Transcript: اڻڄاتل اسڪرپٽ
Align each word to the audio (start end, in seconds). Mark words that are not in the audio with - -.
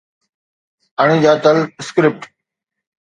اڻڄاتل 1.01 1.57
اسڪرپٽ 1.79 2.19